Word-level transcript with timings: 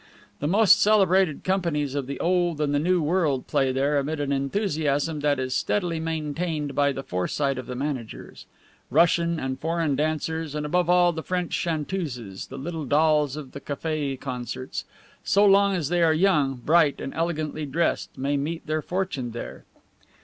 The 0.39 0.47
most 0.47 0.81
celebrated 0.81 1.43
companies 1.43 1.93
of 1.93 2.07
the 2.07 2.19
old 2.19 2.59
and 2.59 2.73
the 2.73 2.79
new 2.79 3.03
world 3.03 3.45
play 3.45 3.71
there 3.71 3.99
amid 3.99 4.19
an 4.19 4.31
enthusiasm 4.31 5.19
that 5.19 5.37
is 5.37 5.53
steadily 5.53 5.99
maintained 5.99 6.73
by 6.73 6.91
the 6.91 7.03
foresight 7.03 7.59
of 7.59 7.67
the 7.67 7.75
managers: 7.75 8.47
Russian 8.89 9.39
and 9.39 9.59
foreign 9.59 9.95
dancers, 9.95 10.55
and 10.55 10.65
above 10.65 10.89
all 10.89 11.13
the 11.13 11.21
French 11.21 11.51
chanteuses, 11.55 12.47
the 12.47 12.57
little 12.57 12.85
dolls 12.85 13.35
of 13.35 13.51
the 13.51 13.59
cafes 13.59 14.17
concerts, 14.19 14.85
so 15.23 15.45
long 15.45 15.75
as 15.75 15.89
they 15.89 16.01
are 16.01 16.15
young, 16.15 16.55
bright, 16.55 16.99
and 16.99 17.13
elegantly 17.13 17.67
dressed, 17.67 18.17
may 18.17 18.37
meet 18.37 18.65
their 18.65 18.81
fortune 18.81 19.33
there. 19.33 19.65